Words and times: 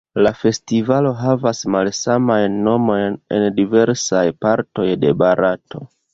La 0.25 0.29
festivalo 0.43 1.11
havas 1.19 1.59
malsamajn 1.75 2.57
nomojn 2.69 3.19
en 3.37 3.47
diversaj 3.61 4.25
partoj 4.47 4.89
de 5.05 5.15
Barato. 5.23 5.87